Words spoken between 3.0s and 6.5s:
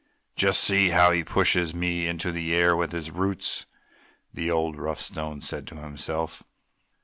roots!" the old, rough Stone said to himself.